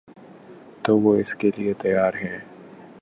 [0.83, 2.37] تو وہ اس کے لیے تیار ہیں